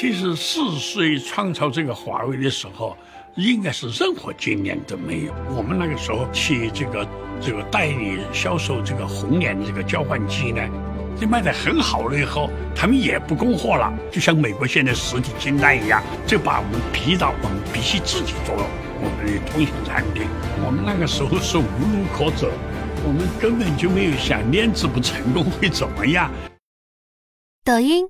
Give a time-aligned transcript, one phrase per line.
[0.00, 2.96] 其实四岁创造这个华为的时候，
[3.34, 5.34] 应该是任何经验都没有。
[5.56, 7.04] 我们那个时候去这个
[7.40, 10.62] 这个代理销售这个红联这个交换机呢，
[11.20, 20.28] 就卖得很好了以后，他们也不供货了，就像美国现在实体清单一样，就把我们逼到我们必须自己做我们的通信产品。
[20.64, 22.48] 我们那个时候是无路可走，
[23.04, 26.30] 我们根本就没有想链子不成功会怎么样。
[27.64, 28.08] 抖音。